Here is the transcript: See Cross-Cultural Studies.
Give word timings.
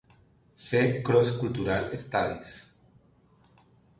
See 0.63 1.03
Cross-Cultural 1.03 1.93
Studies. 1.95 2.79